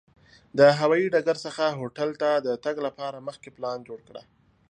[0.57, 4.21] د هوایي ډګر څخه هوټل ته د تګ لپاره مخکې پلان جوړ کړه.